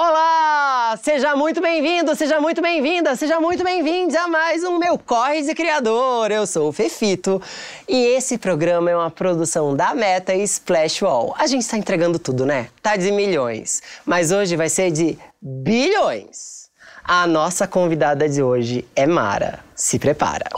[0.00, 0.96] Olá!
[1.02, 5.52] Seja muito bem-vindo, seja muito bem-vinda, seja muito bem-vindo a mais um Meu Corre de
[5.56, 6.30] Criador.
[6.30, 7.42] Eu sou o Fefito
[7.88, 11.34] e esse programa é uma produção da Meta e Splash Wall.
[11.36, 12.68] A gente está entregando tudo, né?
[12.80, 16.70] Tá de milhões, mas hoje vai ser de bilhões.
[17.02, 19.64] A nossa convidada de hoje é Mara.
[19.74, 20.48] Se prepara.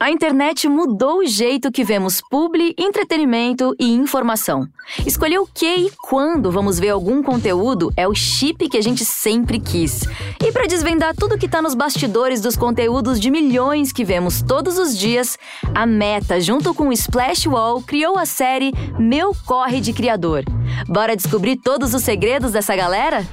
[0.00, 4.68] A internet mudou o jeito que vemos publi, entretenimento e informação.
[5.04, 9.04] Escolher o que e quando vamos ver algum conteúdo é o chip que a gente
[9.04, 10.02] sempre quis.
[10.40, 14.78] E para desvendar tudo que está nos bastidores dos conteúdos de milhões que vemos todos
[14.78, 15.36] os dias,
[15.74, 20.44] a Meta, junto com o Splash Wall, criou a série Meu Corre de Criador.
[20.86, 23.26] Bora descobrir todos os segredos dessa galera?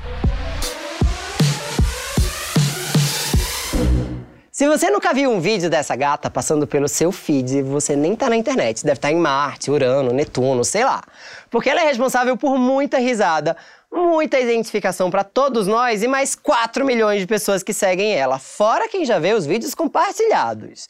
[4.55, 8.29] Se você nunca viu um vídeo dessa gata passando pelo seu feed, você nem tá
[8.29, 8.85] na internet.
[8.85, 11.03] Deve estar em Marte, Urano, Netuno, sei lá.
[11.51, 13.57] Porque ela é responsável por muita risada,
[13.91, 18.87] muita identificação para todos nós e mais 4 milhões de pessoas que seguem ela, fora
[18.87, 20.87] quem já vê os vídeos compartilhados.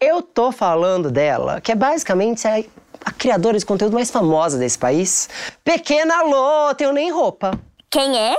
[0.00, 2.62] Eu tô falando dela, que é basicamente a,
[3.04, 5.28] a criadora de conteúdo mais famosa desse país.
[5.64, 7.50] Pequena Lô, tenho nem roupa.
[7.90, 8.36] Quem é?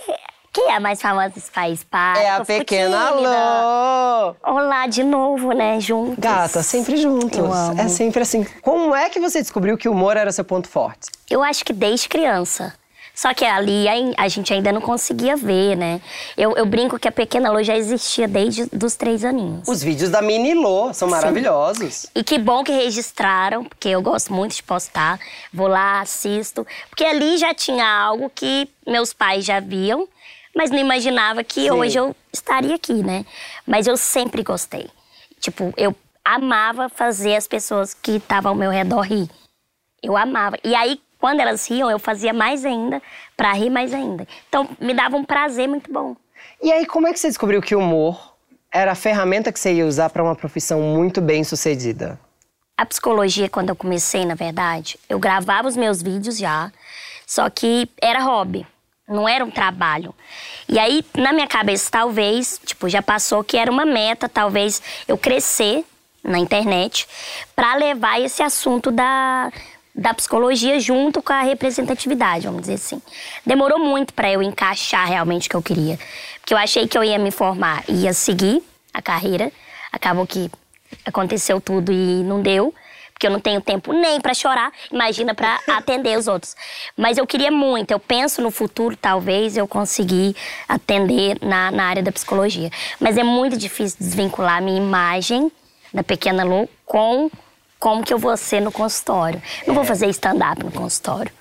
[0.52, 1.84] Quem é a mais famosa desse país?
[1.84, 4.36] Para, É a pequena Lô.
[4.44, 5.80] Olá de novo, né?
[5.80, 6.18] Juntos.
[6.18, 7.40] Gata, sempre juntos.
[7.78, 8.46] É sempre assim.
[8.62, 11.10] Como é que você descobriu que o humor era seu ponto forte?
[11.30, 12.74] Eu acho que desde criança.
[13.14, 13.86] Só que ali
[14.18, 16.00] a gente ainda não conseguia ver, né?
[16.38, 19.68] Eu, eu brinco que a Pequena Lô já existia desde os três aninhos.
[19.68, 22.08] Os vídeos da Mini Lô são maravilhosos.
[22.16, 25.20] E que bom que registraram, porque eu gosto muito de postar.
[25.54, 26.66] Vou lá, assisto.
[26.90, 30.08] Porque ali já tinha algo que meus pais já viam,
[30.56, 31.72] mas não imaginava que Sim.
[31.72, 33.26] hoje eu estaria aqui, né?
[33.66, 34.90] Mas eu sempre gostei.
[35.40, 39.30] Tipo, eu amava fazer as pessoas que estavam ao meu redor rir.
[40.02, 40.58] Eu amava.
[40.64, 43.02] E aí, quando elas riam, eu fazia mais ainda,
[43.36, 44.28] pra rir mais ainda.
[44.48, 46.16] Então, me dava um prazer muito bom.
[46.62, 48.36] E aí, como é que você descobriu que o humor
[48.72, 52.20] era a ferramenta que você ia usar para uma profissão muito bem sucedida?
[52.78, 56.72] A psicologia, quando eu comecei, na verdade, eu gravava os meus vídeos já,
[57.28, 58.66] só que era hobby,
[59.10, 60.14] não era um trabalho.
[60.68, 65.18] E aí, na minha cabeça, talvez, tipo, já passou que era uma meta, talvez eu
[65.18, 65.84] crescer
[66.24, 67.08] na internet
[67.56, 69.52] para levar esse assunto da,
[69.96, 73.02] da psicologia junto com a representatividade, vamos dizer assim.
[73.46, 76.00] Demorou muito para eu encaixar realmente o que eu queria,
[76.40, 78.62] porque eu achei que eu ia me formar, ia seguir
[78.94, 79.52] a carreira,
[79.92, 80.52] acabou que
[81.06, 82.74] aconteceu tudo e não deu,
[83.20, 86.56] porque eu não tenho tempo nem para chorar, imagina para atender os outros.
[86.96, 90.34] Mas eu queria muito, eu penso no futuro, talvez eu conseguir
[90.70, 92.72] atender na, na área da psicologia.
[92.98, 95.52] Mas é muito difícil desvincular a minha imagem
[95.94, 97.30] da Pequena Lu com
[97.78, 99.42] como que eu vou ser no consultório.
[99.68, 101.32] Não vou fazer stand-up no consultório.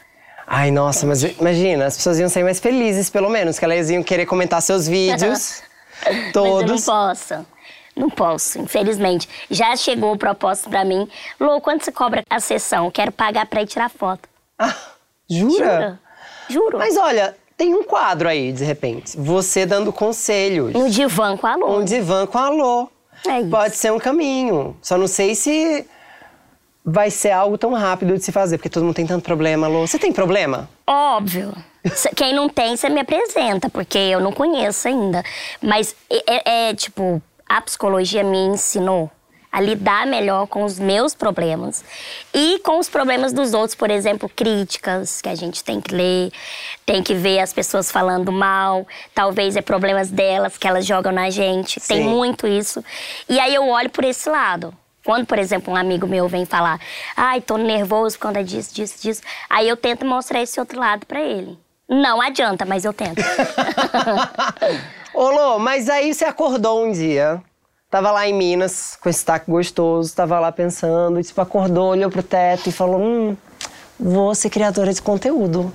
[0.45, 4.03] Ai, nossa, mas imagina, as pessoas iam sair mais felizes, pelo menos, que elas iam
[4.03, 5.63] querer comentar seus vídeos.
[6.05, 6.71] Mas eu todos.
[6.71, 7.45] não posso.
[7.99, 9.29] Não posso, infelizmente.
[9.51, 11.09] Já chegou o propósito pra mim.
[11.41, 12.91] Lô, quanto você cobra a sessão?
[12.91, 14.29] Quero pagar pra ir tirar foto.
[14.59, 14.75] Ah,
[15.29, 15.51] jura?
[15.59, 16.01] Jura?
[16.49, 16.79] Juro.
[16.79, 19.17] Mas olha, tem um quadro aí, de repente.
[19.19, 20.73] Você dando conselhos.
[20.73, 21.79] No divã com a Lô.
[21.79, 22.89] Um divã com a Lô.
[23.27, 23.51] É isso.
[23.51, 24.77] Pode ser um caminho.
[24.81, 25.85] Só não sei se
[26.85, 29.87] vai ser algo tão rápido de se fazer, porque todo mundo tem tanto problema, Lô.
[29.87, 30.69] Você tem problema?
[30.87, 31.53] Óbvio.
[32.17, 35.23] Quem não tem, você me apresenta, porque eu não conheço ainda.
[35.61, 39.11] Mas é, é- é, tipo, a psicologia me ensinou
[39.51, 41.83] a lidar melhor com os meus problemas
[42.35, 46.31] e com os problemas dos outros, por exemplo, críticas que a gente tem que ler,
[46.85, 51.31] tem que ver as pessoas falando mal, talvez é problemas delas que elas jogam na
[51.31, 52.09] gente, tem Sim.
[52.09, 52.85] muito isso.
[53.29, 54.75] E aí eu olho por esse lado.
[55.05, 56.79] Quando, por exemplo, um amigo meu vem falar,
[57.17, 61.07] ai, tô nervoso por conta disso, disso, disso, aí eu tento mostrar esse outro lado
[61.07, 61.59] pra ele.
[61.89, 63.23] Não adianta, mas eu tento.
[65.15, 67.41] Ô, Lô, mas aí você acordou um dia,
[67.91, 72.23] tava lá em Minas, com esse taco gostoso, tava lá pensando, tipo, acordou, olhou pro
[72.23, 73.37] teto e falou: hum,
[73.99, 75.73] vou ser criadora de conteúdo,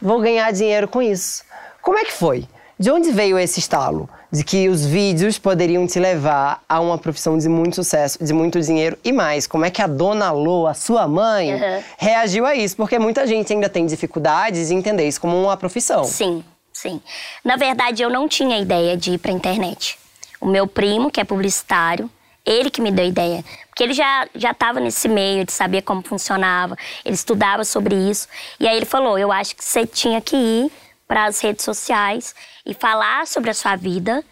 [0.00, 1.42] vou ganhar dinheiro com isso.
[1.82, 2.46] Como é que foi?
[2.78, 4.08] De onde veio esse estalo?
[4.32, 8.60] De que os vídeos poderiam te levar a uma profissão de muito sucesso, de muito
[8.60, 9.46] dinheiro e mais.
[9.46, 11.82] Como é que a dona Lô, a sua mãe, Uhum.
[11.96, 12.74] reagiu a isso?
[12.76, 16.02] Porque muita gente ainda tem dificuldades de entender isso como uma profissão.
[16.02, 16.42] Sim,
[16.84, 17.00] sim.
[17.42, 19.98] Na verdade, eu não tinha ideia de ir pra internet.
[20.38, 22.10] O meu primo, que é publicitário,
[22.44, 23.44] ele que me deu a ideia.
[23.68, 28.28] Porque ele já estava nesse meio de saber como funcionava, ele estudava sobre isso.
[28.60, 30.72] E aí ele falou: eu acho que você tinha que ir
[31.08, 32.34] para as redes sociais
[32.66, 34.22] e falar sobre a sua vida,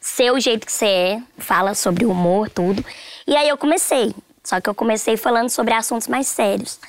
[0.00, 2.82] ser o jeito que você é, fala sobre humor, tudo.
[3.26, 4.14] E aí eu comecei.
[4.42, 6.80] Só que eu comecei falando sobre assuntos mais sérios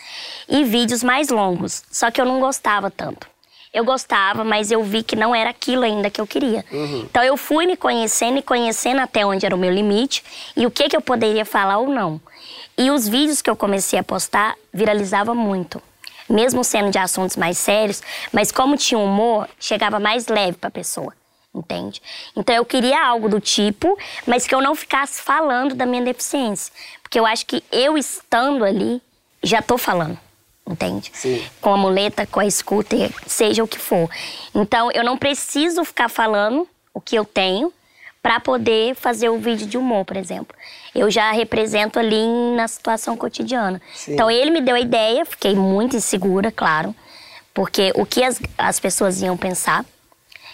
[0.47, 1.83] e vídeos mais longos.
[1.91, 3.27] Só que eu não gostava tanto.
[3.73, 6.65] Eu gostava, mas eu vi que não era aquilo ainda que eu queria.
[6.71, 7.01] Uhum.
[7.01, 10.23] Então eu fui me conhecendo e conhecendo até onde era o meu limite
[10.55, 12.19] e o que que eu poderia falar ou não.
[12.77, 15.81] E os vídeos que eu comecei a postar viralizavam muito.
[16.27, 18.01] Mesmo sendo de assuntos mais sérios,
[18.31, 21.13] mas como tinha humor, chegava mais leve para a pessoa,
[21.53, 22.01] entende?
[22.35, 26.71] Então eu queria algo do tipo, mas que eu não ficasse falando da minha deficiência,
[27.01, 29.01] porque eu acho que eu estando ali
[29.41, 30.19] já tô falando
[30.69, 31.11] entende?
[31.13, 31.43] Sim.
[31.59, 34.09] Com a muleta, com a scooter, seja o que for.
[34.53, 37.73] Então, eu não preciso ficar falando o que eu tenho
[38.21, 40.55] para poder fazer o vídeo de humor, por exemplo.
[40.93, 43.81] Eu já represento ali na situação cotidiana.
[43.93, 44.13] Sim.
[44.13, 46.93] Então, ele me deu a ideia, fiquei muito insegura, claro,
[47.53, 49.85] porque o que as, as pessoas iam pensar,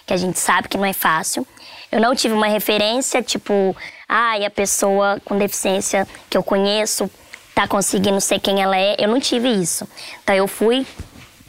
[0.06, 1.45] que a gente sabe que não é fácil.
[1.91, 3.75] Eu não tive uma referência, tipo,
[4.07, 7.09] ah, e a pessoa com deficiência que eu conheço
[7.55, 8.95] tá conseguindo ser quem ela é.
[8.99, 9.87] Eu não tive isso.
[10.23, 10.85] Então eu fui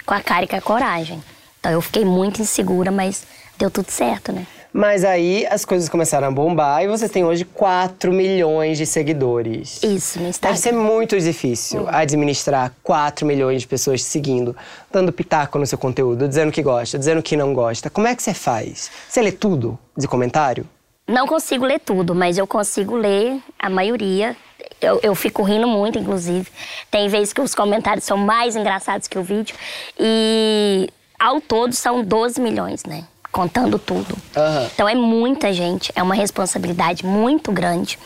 [0.07, 1.23] com a cara e com a coragem.
[1.59, 3.27] Então eu fiquei muito insegura, mas
[3.59, 4.47] deu tudo certo, né?
[4.73, 9.83] Mas aí as coisas começaram a bombar e você tem hoje 4 milhões de seguidores.
[9.83, 10.57] Isso, no Deve Instagram.
[10.59, 14.55] ser muito difícil administrar 4 milhões de pessoas te seguindo,
[14.93, 17.89] dando pitaco no seu conteúdo, dizendo que gosta, dizendo que não gosta.
[17.89, 18.91] Como é que você faz?
[19.09, 20.69] Você lê tudo de comentário?
[21.09, 24.37] Não consigo ler tudo, mas eu consigo ler a maioria.
[24.81, 26.49] Eu, eu fico rindo muito, inclusive.
[26.91, 29.57] Tem vezes que os comentários são mais engraçados que o vídeo.
[29.99, 33.05] E ao todo são 12 milhões, né?
[33.33, 34.17] Contando tudo.
[34.37, 34.69] Aham.
[34.73, 37.99] Então é muita gente, é uma responsabilidade muito grande.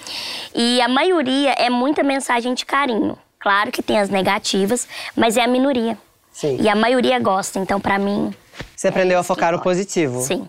[0.55, 3.17] E a maioria é muita mensagem de carinho.
[3.39, 4.87] Claro que tem as negativas,
[5.17, 5.97] mas é a minoria.
[6.33, 6.59] Sim.
[6.61, 8.35] E a maioria gosta, então pra mim.
[8.77, 10.21] Você aprendeu a focar no positivo.
[10.21, 10.49] Sim.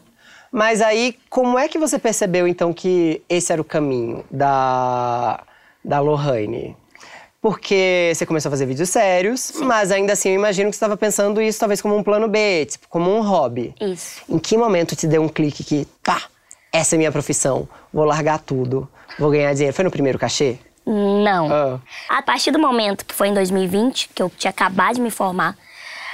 [0.52, 5.42] Mas aí, como é que você percebeu então que esse era o caminho da,
[5.84, 6.76] da Lohane?
[7.42, 10.96] Porque você começou a fazer vídeos sérios, mas ainda assim eu imagino que você estava
[10.96, 13.74] pensando isso talvez como um plano B, tipo, como um hobby.
[13.82, 14.22] Isso.
[14.30, 16.22] Em que momento te deu um clique que, pá,
[16.72, 18.88] essa é minha profissão, vou largar tudo,
[19.18, 19.76] vou ganhar dinheiro?
[19.76, 20.60] Foi no primeiro cachê?
[20.86, 21.52] Não.
[21.52, 21.80] Ah.
[22.10, 25.58] A partir do momento que foi em 2020, que eu tinha acabado de me formar,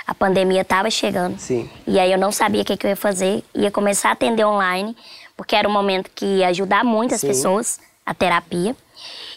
[0.06, 1.38] a pandemia estava chegando.
[1.38, 1.70] Sim.
[1.86, 3.44] E aí eu não sabia o que, que eu ia fazer.
[3.54, 4.96] Ia começar a atender online,
[5.36, 7.28] porque era um momento que ia ajudar muitas Sim.
[7.28, 8.74] pessoas, a terapia.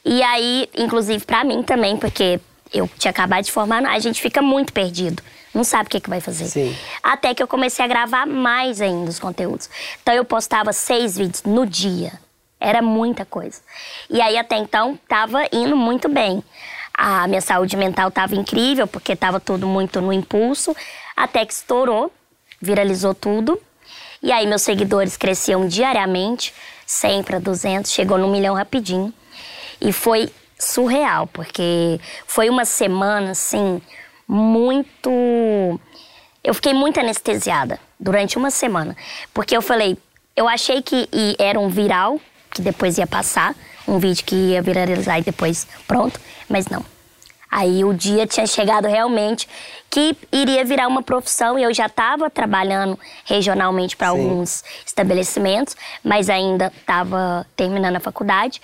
[0.05, 2.41] E aí, inclusive pra mim também, porque
[2.73, 5.23] eu tinha acabado de formar, a gente fica muito perdido.
[5.52, 6.47] Não sabe o que, que vai fazer.
[6.47, 6.76] Sim.
[7.02, 9.69] Até que eu comecei a gravar mais ainda os conteúdos.
[10.00, 12.12] Então eu postava seis vídeos no dia.
[12.61, 13.61] Era muita coisa.
[14.08, 16.43] E aí até então tava indo muito bem.
[16.94, 20.76] A minha saúde mental tava incrível, porque tava tudo muito no impulso.
[21.17, 22.12] Até que estourou,
[22.61, 23.61] viralizou tudo.
[24.23, 26.55] E aí meus seguidores cresciam diariamente,
[26.87, 29.12] 100 para 200, chegou no milhão rapidinho.
[29.81, 33.81] E foi surreal, porque foi uma semana assim
[34.29, 35.11] muito
[36.43, 38.97] eu fiquei muito anestesiada durante uma semana,
[39.32, 39.99] porque eu falei,
[40.35, 42.19] eu achei que era um viral
[42.50, 43.55] que depois ia passar,
[43.87, 46.19] um vídeo que ia viralizar e depois pronto,
[46.49, 46.85] mas não.
[47.50, 49.49] Aí o dia tinha chegado realmente
[49.91, 56.31] que iria virar uma profissão e eu já estava trabalhando regionalmente para alguns estabelecimentos, mas
[56.31, 58.62] ainda estava terminando a faculdade.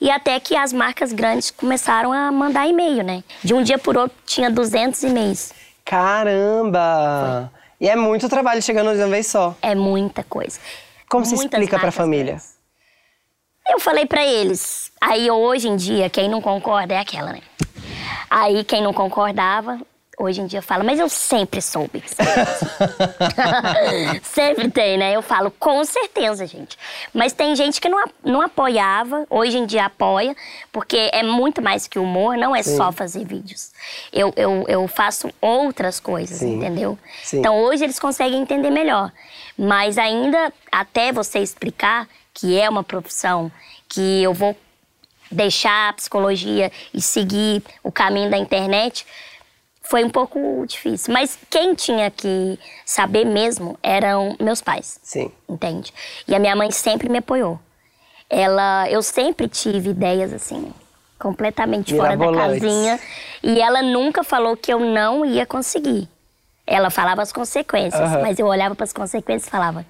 [0.00, 3.24] E até que as marcas grandes começaram a mandar e-mail, né?
[3.42, 5.52] De um dia por outro tinha 200 e-mails.
[5.84, 7.50] Caramba!
[7.80, 9.54] E é muito trabalho chegando de uma vez só.
[9.62, 10.58] É muita coisa.
[11.08, 12.24] Como se Muitas explica pra marcas família?
[12.32, 12.56] grandes.
[13.68, 14.90] Eu falei pra eles.
[15.00, 17.40] Aí hoje em dia, quem não concorda é aquela, né?
[18.30, 19.78] Aí quem não concordava,
[20.18, 22.02] hoje em dia fala, mas eu sempre soube.
[22.06, 22.20] você
[24.24, 25.14] sempre tem, né?
[25.14, 26.78] Eu falo, com certeza, gente.
[27.12, 30.34] Mas tem gente que não, não apoiava, hoje em dia apoia,
[30.72, 33.72] porque é muito mais que humor, não é só fazer vídeos.
[34.12, 36.56] Eu, eu, eu faço outras coisas, Sim.
[36.56, 36.98] entendeu?
[37.22, 37.40] Sim.
[37.40, 39.12] Então hoje eles conseguem entender melhor.
[39.58, 43.50] Mas ainda, até você explicar que é uma profissão,
[43.88, 44.56] que eu vou
[45.30, 49.06] deixar a psicologia e seguir o caminho da internet,
[49.88, 51.12] foi um pouco difícil.
[51.12, 55.30] Mas quem tinha que saber mesmo eram meus pais, Sim.
[55.48, 55.92] entende?
[56.26, 57.58] E a minha mãe sempre me apoiou.
[58.28, 60.72] Ela, eu sempre tive ideias assim,
[61.18, 62.98] completamente fora da casinha,
[63.42, 66.08] e ela nunca falou que eu não ia conseguir.
[66.66, 68.22] Ela falava as consequências, Aham.
[68.22, 69.86] mas eu olhava para as consequências e falava: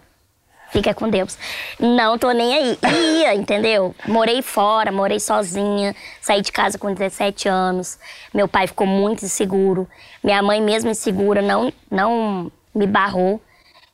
[0.70, 1.38] Fica com Deus.
[1.78, 2.78] Não tô nem aí.
[3.20, 3.94] Ia, entendeu?
[4.06, 7.98] Morei fora, morei sozinha, saí de casa com 17 anos.
[8.34, 9.88] Meu pai ficou muito inseguro.
[10.22, 13.40] Minha mãe, mesmo insegura, não, não me barrou.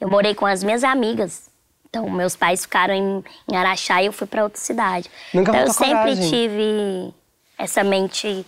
[0.01, 1.51] Eu morei com as minhas amigas.
[1.89, 5.11] Então, meus pais ficaram em, em Araxá e eu fui para outra cidade.
[5.33, 6.31] Nunca então, eu sempre coragem.
[6.31, 7.15] tive
[7.59, 8.47] essa mente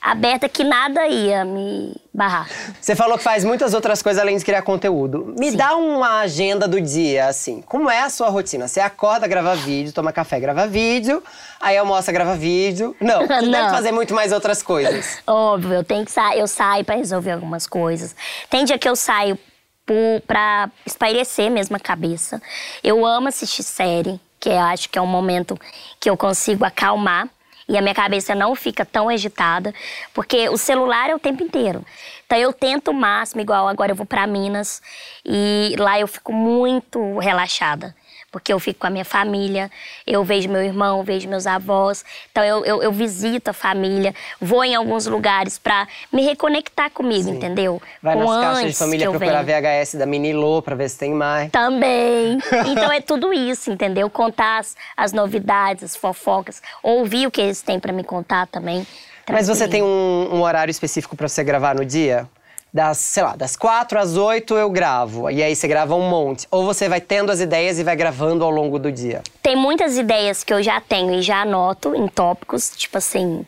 [0.00, 2.48] aberta que nada ia me barrar.
[2.80, 5.34] Você falou que faz muitas outras coisas além de criar conteúdo.
[5.38, 5.56] Me Sim.
[5.56, 7.60] dá uma agenda do dia, assim.
[7.62, 8.66] Como é a sua rotina?
[8.66, 11.22] Você acorda, grava vídeo, toma café, grava vídeo,
[11.60, 12.96] aí almoça, grava vídeo.
[13.00, 13.50] Não, você Não.
[13.50, 15.18] deve fazer muito mais outras coisas.
[15.26, 18.16] Óbvio, eu tenho que sair, eu saio pra resolver algumas coisas.
[18.48, 19.38] Tem dia que eu saio
[19.84, 22.40] por, pra espairecer mesmo a cabeça.
[22.82, 25.58] Eu amo assistir série, que eu acho que é um momento
[26.00, 27.28] que eu consigo acalmar
[27.70, 29.72] e a minha cabeça não fica tão agitada,
[30.12, 31.84] porque o celular é o tempo inteiro.
[32.26, 34.82] Então eu tento o máximo, igual agora eu vou pra Minas
[35.24, 37.94] e lá eu fico muito relaxada.
[38.30, 39.68] Porque eu fico com a minha família,
[40.06, 42.04] eu vejo meu irmão, vejo meus avós.
[42.30, 47.28] Então eu, eu, eu visito a família, vou em alguns lugares pra me reconectar comigo,
[47.28, 47.82] entendeu?
[48.00, 49.60] Vai com nas caixas de família procurar venho.
[49.60, 51.50] VHS da Mini Lô pra ver se tem mais.
[51.50, 52.38] Também.
[52.70, 54.08] Então é tudo isso, entendeu?
[54.08, 58.86] Contar as, as novidades, as fofocas, ouvir o que eles têm pra me contar também.
[59.28, 62.28] Mas você tem um, um horário específico pra você gravar no dia?
[62.72, 65.28] Das, sei lá, das quatro às oito eu gravo.
[65.28, 66.46] E aí você grava um monte.
[66.52, 69.22] Ou você vai tendo as ideias e vai gravando ao longo do dia?
[69.42, 73.44] Tem muitas ideias que eu já tenho e já anoto em tópicos, tipo assim,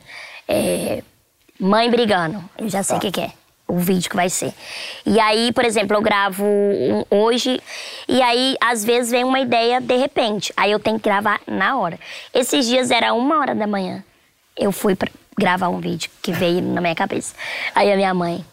[0.48, 1.02] é,
[1.60, 2.42] mãe brigando.
[2.58, 3.06] Eu já sei o Tá.
[3.06, 3.30] que, que é.
[3.68, 4.52] O vídeo que vai ser.
[5.06, 6.44] E aí, por exemplo, eu gravo
[7.08, 7.58] hoje,
[8.08, 10.52] e aí, às vezes, vem uma ideia de repente.
[10.56, 11.98] Aí eu tenho que gravar na hora.
[12.34, 14.04] Esses dias era uma hora da manhã.
[14.56, 17.34] Eu fui pra gravar um vídeo que veio na minha cabeça.
[17.74, 18.44] Aí a minha mãe,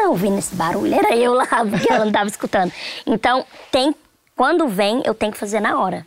[0.00, 0.94] tá ouvindo esse barulho?
[0.94, 2.72] Era eu lá, porque ela não tava escutando.
[3.06, 3.94] Então, tem.
[4.36, 6.06] Quando vem, eu tenho que fazer na hora,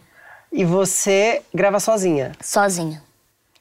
[0.51, 2.31] E você grava sozinha.
[2.41, 3.01] sozinha.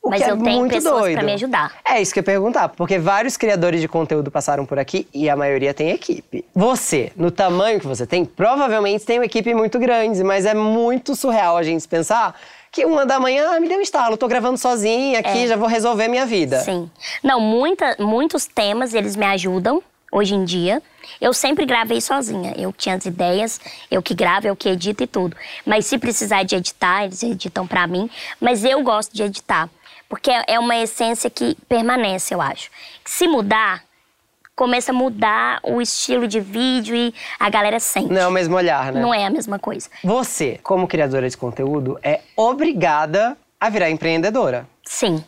[0.03, 1.15] O Mas é eu tenho muito pessoas doido.
[1.17, 1.73] pra me ajudar.
[1.85, 5.29] É isso que eu ia perguntar, porque vários criadores de conteúdo passaram por aqui e
[5.29, 6.45] a maioria tem equipe.
[6.55, 11.17] Você, no tamanho que você tem, provavelmente tem uma equipe muito grande, mas é muito
[11.17, 12.35] surreal a gente pensar
[12.71, 15.47] que uma da manhã ah, me deu um estalo, tô gravando sozinha aqui, É.
[15.49, 16.61] já vou resolver minha vida.
[16.61, 16.91] Sim.
[17.23, 20.83] Não, muita, muitos temas eles me ajudam hoje em dia.
[21.21, 22.55] Eu sempre gravei sozinha.
[22.57, 23.61] Eu tinha as ideias,
[23.91, 25.37] eu que gravo, eu que edito e tudo.
[25.65, 28.11] Mas se precisar de editar, eles editam pra mim.
[28.41, 29.69] Mas eu gosto de editar.
[30.09, 32.71] Porque é uma essência que permanece, eu acho.
[33.05, 33.85] Se mudar,
[34.57, 38.13] começa a mudar o estilo de vídeo e a galera sente.
[38.13, 39.01] Não é o mesmo olhar, né?
[39.01, 39.89] Não é a mesma coisa.
[40.03, 44.67] Você, como criadora de conteúdo, é obrigada a virar empreendedora.
[44.85, 45.23] Sim.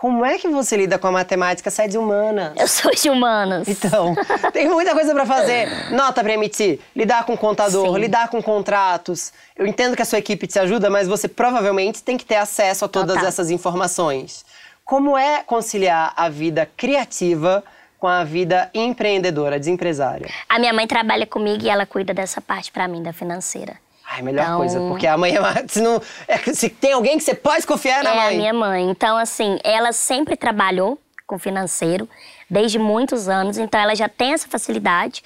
[0.00, 1.70] Como é que você lida com a matemática?
[1.70, 2.54] Você é de humana.
[2.56, 3.68] Eu sou de humanas.
[3.68, 4.14] Então,
[4.50, 5.68] tem muita coisa pra fazer.
[5.92, 8.00] Nota pra emitir, lidar com contador, Sim.
[8.00, 9.30] lidar com contratos.
[9.54, 12.86] Eu entendo que a sua equipe te ajuda, mas você provavelmente tem que ter acesso
[12.86, 13.28] a todas Total.
[13.28, 14.42] essas informações.
[14.86, 17.62] Como é conciliar a vida criativa
[17.98, 20.30] com a vida empreendedora, de empresária?
[20.48, 23.76] A minha mãe trabalha comigo e ela cuida dessa parte pra mim, da financeira.
[24.12, 27.16] Ai, melhor Então- coisa, porque a mãe é uma, se, não, é se tem alguém
[27.16, 28.34] que você pode confiar é na é mãe.
[28.34, 28.90] a minha mãe.
[28.90, 32.08] Então, assim, ela sempre trabalhou com financeiro,
[32.48, 33.56] desde muitos anos.
[33.56, 35.22] Então, ela já tem essa facilidade.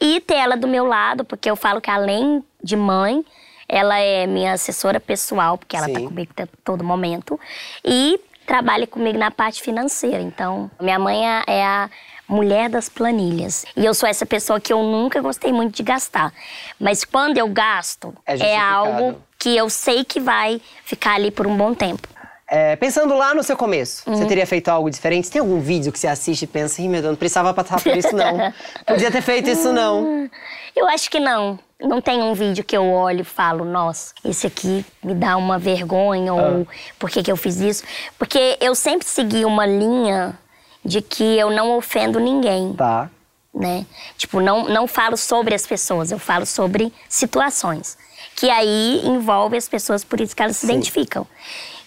[0.00, 3.24] E ter ela do meu lado, porque eu falo que além de mãe,
[3.68, 6.06] ela é minha assessora pessoal, porque ela tá Sim.
[6.06, 7.38] comigo a todo momento.
[7.84, 10.20] E trabalha comigo na parte financeira.
[10.20, 11.90] Então, minha mãe é- é a
[12.30, 13.64] mulher das planilhas.
[13.76, 16.32] E eu sou essa pessoa que eu nunca gostei muito de gastar.
[16.78, 21.46] Mas quando eu gasto, É é algo que eu sei que vai ficar ali por
[21.46, 22.06] um bom tempo.
[22.52, 24.16] É, pensando lá no seu começo, Uhum.
[24.16, 25.30] você teria feito algo diferente?
[25.30, 28.14] Tem algum vídeo que você assiste e pensa, meu Deus, não precisava passar por isso
[28.14, 28.52] não.
[28.86, 30.28] Podia ter feito isso não.
[30.74, 31.58] Eu acho que não.
[31.80, 35.58] Não tem um vídeo que eu olho e falo, nossa, esse aqui me dá uma
[35.58, 36.66] vergonha, ou
[36.98, 37.84] por que, que eu fiz isso?
[38.18, 40.36] Porque eu sempre segui uma linha
[40.84, 43.10] de que eu não ofendo ninguém, Tá.
[43.54, 43.84] né?
[44.16, 47.96] Tipo, não, não falo sobre as pessoas, eu falo sobre situações.
[48.36, 50.72] Que aí envolve as pessoas, por isso que elas se Sim.
[50.72, 51.26] identificam.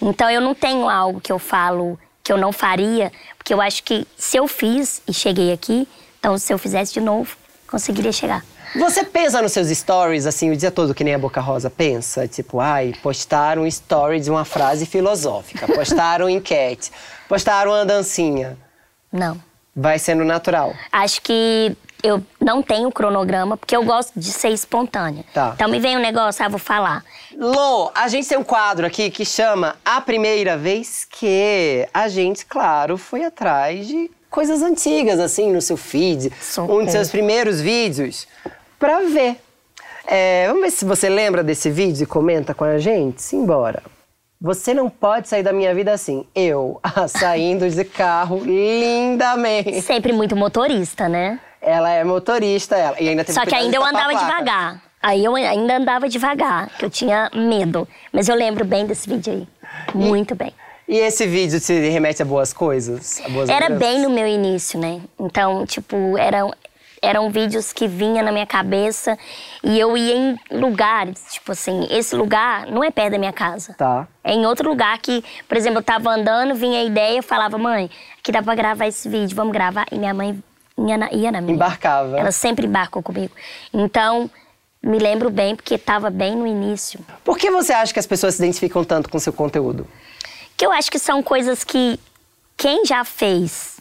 [0.01, 3.83] Então eu não tenho algo que eu falo que eu não faria, porque eu acho
[3.83, 5.87] que se eu fiz e cheguei aqui,
[6.19, 7.35] então se eu fizesse de novo,
[7.67, 8.45] conseguiria chegar.
[8.75, 12.27] Você pensa nos seus stories, assim, o dia todo, que nem a Boca Rosa pensa?
[12.27, 16.91] Tipo, ai, postaram um story de uma frase filosófica, postaram enquete,
[17.27, 18.57] postaram uma dancinha.
[19.13, 19.39] Não.
[19.75, 20.73] Vai sendo natural.
[20.91, 25.23] Acho que eu não tenho cronograma, porque eu gosto de ser espontânea.
[25.33, 25.53] Tá.
[25.55, 27.03] Então me vem um negócio, ah, vou falar.
[27.37, 31.87] Lô, a gente tem um quadro aqui que chama A Primeira Vez Que.
[31.93, 36.31] A gente, claro, foi atrás de coisas antigas, assim, no seu feed.
[36.41, 36.81] Socorro.
[36.81, 38.27] Um de seus primeiros vídeos,
[38.77, 39.39] pra ver.
[40.05, 43.21] É, vamos ver se você lembra desse vídeo e comenta com a gente?
[43.21, 43.81] Simbora.
[44.43, 46.25] Você não pode sair da minha vida assim.
[46.35, 49.81] Eu, ah, saindo de carro lindamente.
[49.81, 51.39] Sempre muito motorista, né?
[51.61, 52.99] Ela é motorista, ela.
[52.99, 54.83] E ainda teve Só que ainda eu andava devagar.
[55.01, 57.87] Aí eu ainda andava devagar, que eu tinha medo.
[58.11, 59.47] Mas eu lembro bem desse vídeo aí.
[59.95, 60.53] Muito bem.
[60.89, 63.21] E esse vídeo te remete a boas coisas?
[63.25, 63.95] A boas Era lembranças?
[63.95, 64.99] bem no meu início, né?
[65.17, 66.53] Então, tipo, eram,
[67.03, 69.19] eram vídeos que vinham na minha cabeça
[69.61, 73.73] e eu ia em lugares, tipo assim, esse lugar não é perto da minha casa.
[73.73, 74.07] Tá.
[74.23, 77.57] É em outro lugar que, por exemplo, eu tava andando, vinha a ideia, eu falava,
[77.57, 79.85] mãe, aqui dá pra gravar esse vídeo, vamos gravar.
[79.91, 80.41] E minha mãe
[80.77, 81.55] ia na, ia na minha.
[81.55, 82.17] Embarcava.
[82.17, 83.33] Ela sempre embarcou comigo.
[83.73, 84.31] Então,
[84.81, 87.01] me lembro bem, porque tava bem no início.
[87.21, 89.85] Por que você acha que as pessoas se identificam tanto com seu conteúdo?
[90.55, 91.99] Que eu acho que são coisas que
[92.55, 93.73] quem já fez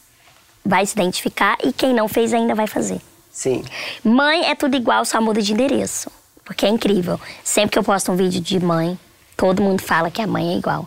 [0.64, 3.00] vai se identificar e quem não fez ainda vai fazer.
[3.32, 3.64] Sim.
[4.04, 6.10] Mãe é tudo igual, só muda de endereço.
[6.44, 7.18] Porque é incrível.
[7.42, 8.98] Sempre que eu posto um vídeo de mãe,
[9.36, 10.86] todo mundo fala que a mãe é igual.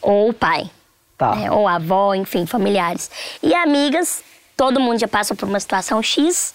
[0.00, 0.70] Ou o pai.
[1.18, 1.34] Tá.
[1.34, 1.50] né?
[1.50, 3.10] Ou a avó, enfim, familiares.
[3.42, 4.22] E amigas,
[4.56, 6.54] todo mundo já passou por uma situação X.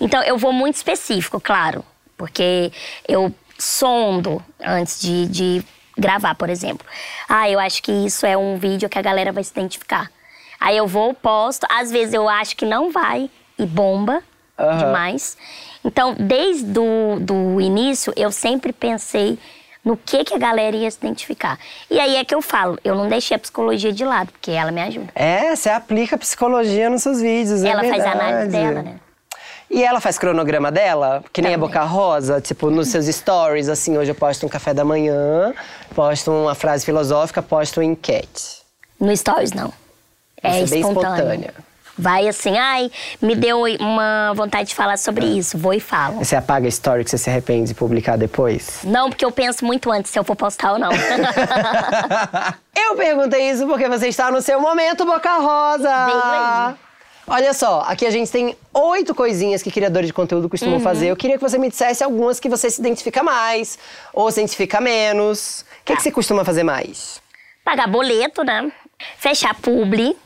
[0.00, 1.84] Então eu vou muito específico, claro.
[2.16, 2.72] Porque
[3.06, 5.64] eu sondo antes de, de
[5.98, 6.86] gravar, por exemplo.
[7.28, 10.10] Ah, eu acho que isso é um vídeo que a galera vai se identificar.
[10.60, 11.66] Aí eu vou, posto.
[11.68, 13.28] Às vezes eu acho que não vai
[13.58, 14.22] e bomba
[14.58, 14.78] Aham.
[14.78, 15.36] demais.
[15.84, 19.38] Então, desde o do início, eu sempre pensei
[19.84, 21.58] no que, que a galera ia se identificar.
[21.88, 24.72] E aí é que eu falo, eu não deixei a psicologia de lado, porque ela
[24.72, 25.08] me ajuda.
[25.14, 29.00] É, você aplica psicologia nos seus vídeos, é ela faz a análise dela, né?
[29.70, 31.24] E ela faz cronograma dela?
[31.32, 31.68] Que nem a Também.
[31.68, 35.52] Boca Rosa, tipo, nos seus stories, assim, hoje eu posto um café da manhã,
[35.94, 38.62] posto uma frase filosófica, posto uma enquete.
[38.98, 39.72] No Stories, não.
[40.42, 41.14] É é bem espontâneo.
[41.14, 41.54] espontânea.
[41.98, 42.90] Vai assim, ai,
[43.22, 46.16] me deu uma vontade de falar sobre isso, vou e falo.
[46.18, 48.80] Você apaga a story que você se arrepende de publicar depois?
[48.84, 50.90] Não, porque eu penso muito antes se eu for postar ou não.
[52.76, 56.04] eu perguntei isso porque você está no seu momento, Boca Rosa!
[56.06, 56.74] Veio aí.
[57.28, 60.48] Olha só, aqui a gente tem oito coisinhas que criadores de conteúdo Uhum.
[60.50, 61.08] costumam fazer.
[61.08, 63.76] Eu queria que você me dissesse algumas que você se identifica mais
[64.12, 65.62] ou se identifica menos.
[65.80, 67.20] O que, que você costuma fazer mais?
[67.64, 68.70] Pagar boleto, né?
[69.18, 70.16] Fechar publi,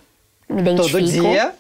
[0.49, 0.99] me identifico.
[0.99, 1.55] Todo dia?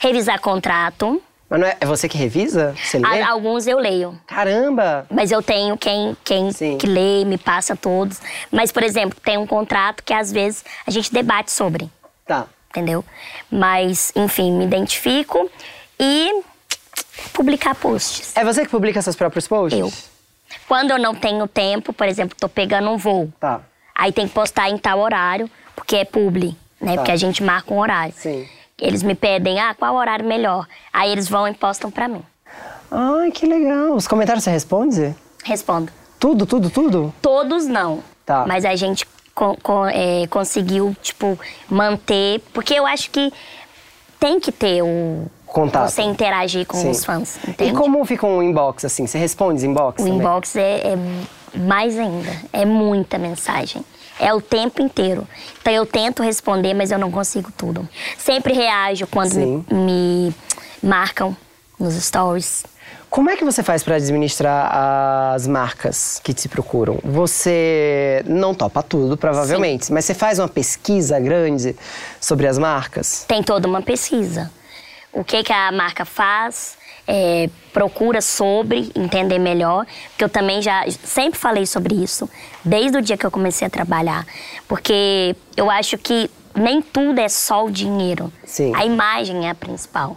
[0.00, 1.22] Revisar contrato.
[1.48, 2.74] Mas não é, é você que revisa?
[2.80, 3.22] Você lê?
[3.22, 4.18] Alguns eu leio.
[4.26, 5.04] Caramba!
[5.10, 6.78] Mas eu tenho quem, quem Sim.
[6.78, 8.20] que lê, me passa todos.
[8.52, 11.90] Mas, por exemplo, tem um contrato que às vezes a gente debate sobre,
[12.24, 12.46] Tá.
[12.70, 13.04] entendeu?
[13.50, 15.50] Mas, enfim, me identifico
[15.98, 16.40] e
[17.32, 18.36] publicar posts.
[18.36, 19.78] É você que publica seus próprios posts?
[19.78, 19.92] Eu.
[20.68, 23.32] Quando eu não tenho tempo, por exemplo, tô pegando um voo.
[23.40, 23.60] Tá.
[23.94, 26.92] Aí tem que postar em tal horário, porque é publi, né?
[26.92, 26.96] Tá.
[26.98, 28.14] Porque a gente marca um horário.
[28.16, 28.48] Sim.
[28.80, 30.66] Eles me pedem, ah, qual horário melhor?
[30.92, 32.22] Aí eles vão e postam pra mim.
[32.90, 33.94] Ai, que legal.
[33.94, 35.14] Os comentários você responde?
[35.44, 35.92] Respondo.
[36.18, 37.14] Tudo, tudo, tudo?
[37.22, 38.00] Todos não.
[38.26, 38.44] Tá.
[38.46, 41.38] Mas a gente co- co- é, conseguiu, tipo,
[41.68, 42.40] manter.
[42.52, 43.32] Porque eu acho que
[44.18, 45.26] tem que ter o.
[45.46, 45.90] Contato.
[45.90, 46.90] Você interagir com Sim.
[46.90, 47.36] os fãs.
[47.44, 47.72] E Entende?
[47.76, 49.04] como fica um inbox, assim?
[49.06, 50.18] Você responde os inbox O também?
[50.20, 52.30] inbox é, é mais ainda.
[52.52, 53.84] É muita mensagem.
[54.20, 55.26] É o tempo inteiro.
[55.60, 57.88] Então eu tento responder, mas eu não consigo tudo.
[58.18, 59.64] Sempre reajo quando Sim.
[59.70, 60.34] me, me
[60.82, 61.36] marcam
[61.78, 62.64] nos stories.
[63.08, 67.00] Como é que você faz para administrar as marcas que te procuram?
[67.02, 71.74] Você não topa tudo, provavelmente, mas você faz uma pesquisa grande
[72.20, 73.24] sobre as marcas?
[73.26, 74.48] Tem toda uma pesquisa.
[75.12, 76.76] O que, que a marca faz,
[77.12, 79.84] é, procura sobre, entender melhor.
[80.10, 82.30] Porque eu também já sempre falei sobre isso,
[82.64, 84.24] desde o dia que eu comecei a trabalhar.
[84.68, 88.32] Porque eu acho que nem tudo é só o dinheiro.
[88.44, 88.72] Sim.
[88.76, 90.16] A imagem é a principal.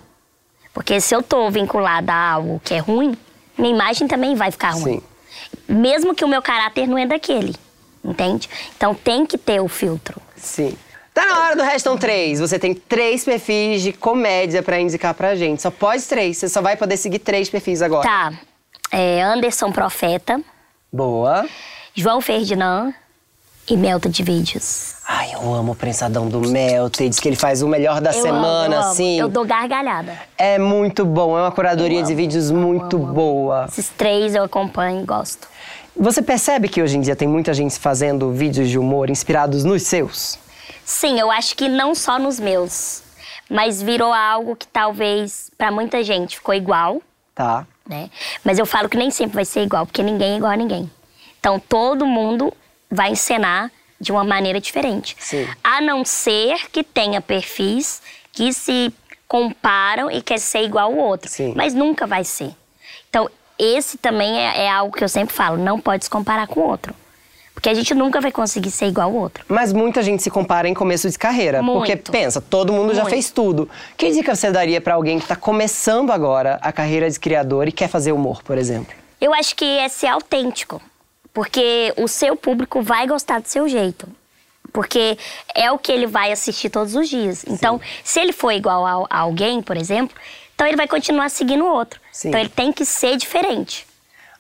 [0.72, 3.18] Porque se eu tô vinculada a algo que é ruim,
[3.58, 5.00] minha imagem também vai ficar ruim.
[5.00, 5.04] Sim.
[5.68, 7.56] Mesmo que o meu caráter não é daquele,
[8.04, 8.48] entende?
[8.78, 10.22] Então tem que ter o filtro.
[10.36, 10.76] Sim.
[11.14, 12.40] Tá na hora do Restam 3.
[12.40, 15.62] Você tem três perfis de comédia pra indicar pra gente.
[15.62, 16.38] Só pode três.
[16.38, 18.04] Você só vai poder seguir três perfis agora.
[18.08, 18.34] Tá.
[18.92, 20.40] É Anderson Profeta,
[20.92, 21.46] Boa.
[21.96, 22.94] João Ferdinand
[23.68, 24.94] e Melta de Vídeos.
[25.08, 27.10] Ai, eu amo o prensadão do Melted.
[27.10, 28.90] Diz que ele faz o melhor da Eu semana, amo, eu amo.
[28.92, 29.20] assim.
[29.20, 30.16] Eu dou gargalhada.
[30.38, 31.38] É muito bom.
[31.38, 33.14] É uma curadoria Eu de amo, vídeos amo, muito amo, amo.
[33.14, 33.66] boa.
[33.68, 35.48] Esses três eu acompanho e gosto.
[35.96, 39.84] Você percebe que hoje em dia tem muita gente fazendo vídeos de humor inspirados nos
[39.84, 40.38] seus?
[40.86, 43.04] Sim, eu acho que não só nos meus,
[43.50, 47.02] mas virou algo que talvez pra muita gente ficou igual,
[47.36, 47.66] Tá.
[47.88, 48.10] né?
[48.44, 50.90] Mas eu falo que nem sempre vai ser igual, porque ninguém é igual a ninguém.
[51.40, 52.54] Então todo mundo
[52.90, 55.16] vai encenar de uma maneira diferente.
[55.20, 55.48] Sim.
[55.64, 58.94] A não ser que tenha perfis que se
[59.28, 61.30] comparam e quer ser igual ao outro.
[61.30, 61.54] Sim.
[61.56, 62.54] Mas nunca vai ser.
[63.10, 66.60] Então, esse também é, é algo que eu sempre falo, não pode se comparar com
[66.60, 66.94] o outro.
[67.64, 69.46] Porque a gente nunca vai conseguir ser igual ao outro.
[69.48, 71.64] Mas muita gente se compara em começo de carreira.
[71.64, 72.12] Porque Muito.
[72.12, 73.14] pensa, todo mundo já Muito.
[73.14, 73.70] fez tudo.
[73.96, 77.72] Que dica você daria pra alguém que tá começando agora a carreira de criador e
[77.72, 78.94] quer fazer humor, por exemplo?
[79.22, 80.82] Eu acho que é ser autêntico.
[81.34, 84.10] Porque o seu público vai gostar do seu jeito.
[84.74, 85.18] Porque
[85.56, 87.46] é o que ele vai assistir todos os dias.
[87.48, 90.18] Então, se ele for igual a, a alguém, por exemplo,
[90.54, 91.98] então ele vai continuar seguindo o outro.
[92.12, 92.28] Sim.
[92.28, 93.88] Então ele tem que ser diferente.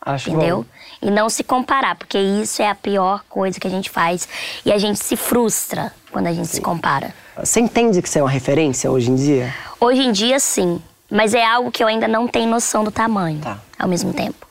[0.01, 0.57] Acho Entendeu?
[0.57, 0.65] bom.
[1.03, 4.25] E não se comparar, porque isso é a pior coisa que a gente faz.
[4.65, 7.13] E a gente se frustra quando a gente se compara.
[7.37, 9.53] Você entende que você é uma referência hoje em dia?
[9.81, 10.81] Hoje em dia, sim.
[11.11, 13.59] Mas é algo que eu ainda não tenho noção do tamanho Tá.
[13.77, 14.47] ao mesmo tempo.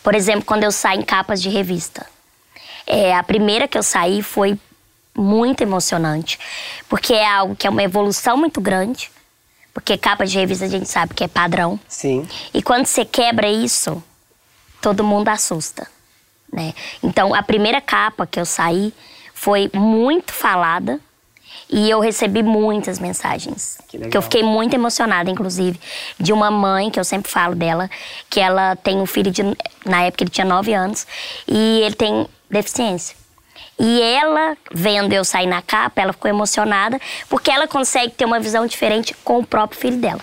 [0.00, 2.06] Por exemplo, quando eu saio em capas de revista.
[2.86, 4.56] É, a primeira que eu saí foi
[5.12, 6.38] muito emocionante.
[6.88, 9.10] Porque é algo que é uma evolução muito grande.
[9.74, 11.80] Porque capa de revista a gente sabe que é padrão.
[11.88, 12.26] Sim.
[12.54, 14.02] E quando você quebra isso,
[14.80, 15.86] todo mundo assusta,
[16.52, 16.74] né?
[17.02, 18.92] Então, a primeira capa que eu saí
[19.34, 21.00] foi muito falada
[21.68, 23.78] e eu recebi muitas mensagens.
[23.88, 24.12] Que legal.
[24.14, 25.78] eu fiquei muito emocionada, inclusive,
[26.18, 27.90] de uma mãe, que eu sempre falo dela,
[28.30, 29.42] que ela tem um filho de.
[29.84, 31.06] Na época ele tinha 9 anos,
[31.46, 33.16] e ele tem deficiência.
[33.78, 38.40] E ela, vendo eu sair na capa, ela ficou emocionada, porque ela consegue ter uma
[38.40, 40.20] visão diferente com o próprio filho dela.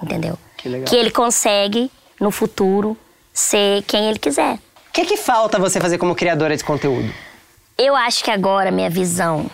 [0.00, 0.38] Entendeu?
[0.56, 0.86] Que legal.
[0.86, 2.96] Que ele consegue, no futuro,
[3.32, 4.58] ser quem ele quiser.
[4.94, 7.12] O que, que falta você fazer como criadora de conteúdo?
[7.76, 9.50] Eu acho que agora, minha visão,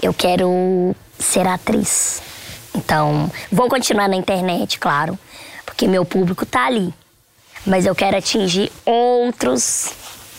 [0.00, 2.22] eu quero ser atriz.
[2.72, 5.18] Então, vou continuar na internet, claro,
[5.66, 6.94] porque meu público tá ali.
[7.66, 9.90] Mas eu quero atingir outros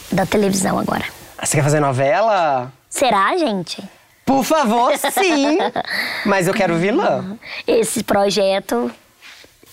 [0.09, 1.03] da televisão agora.
[1.37, 2.71] Ah, Você quer fazer novela?
[2.89, 3.83] Será, gente?
[4.25, 5.57] Por favor, sim!
[6.25, 7.37] Mas eu quero vilã.
[7.67, 8.89] Esse projeto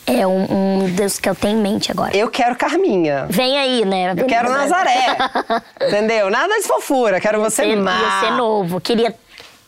[0.08, 2.16] é um, um dos que eu tenho em mente agora.
[2.16, 3.26] Eu quero Carminha.
[3.28, 4.14] Vem aí, né?
[4.16, 5.16] Eu quero Nazaré.
[5.86, 6.30] Entendeu?
[6.30, 7.20] Nada de fofura.
[7.20, 8.20] Quero você Ia má.
[8.20, 8.80] ser novo.
[8.80, 9.14] Queria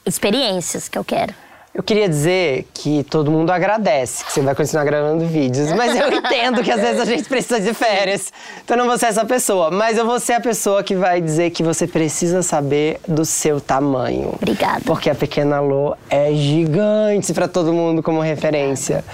[0.05, 1.35] experiências que eu quero.
[1.73, 6.13] Eu queria dizer que todo mundo agradece que você vai continuar gravando vídeos, mas eu
[6.13, 8.33] entendo que às vezes a gente precisa de férias.
[8.65, 11.21] Então eu não vou ser essa pessoa, mas eu vou ser a pessoa que vai
[11.21, 14.35] dizer que você precisa saber do seu tamanho.
[14.35, 14.81] Obrigada.
[14.85, 19.05] Porque a pequena Lô é gigante pra todo mundo como referência.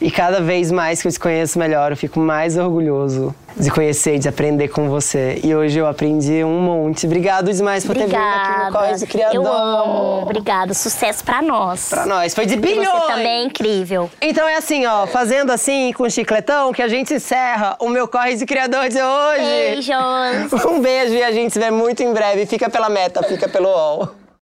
[0.00, 4.18] E cada vez mais que eu te conheço melhor, eu fico mais orgulhoso de conhecer
[4.18, 5.40] de aprender com você.
[5.42, 7.06] E hoje eu aprendi um monte.
[7.06, 8.72] Obrigado demais por ter vindo aqui no Obrigada.
[8.72, 9.34] Corre do Criador.
[9.34, 10.22] Eu amo.
[10.22, 10.74] Obrigada.
[10.74, 11.88] Sucesso pra nós.
[11.88, 12.88] Pra nós, foi de E bilhões!
[12.88, 14.10] Você também é incrível.
[14.20, 18.06] Então é assim, ó, fazendo assim com o chicletão que a gente encerra o meu
[18.06, 19.40] Corre de Criador de hoje.
[19.40, 20.66] Beijos.
[20.66, 22.44] Um beijo e a gente se vê muito em breve.
[22.44, 24.25] Fica pela meta, fica pelo UOL.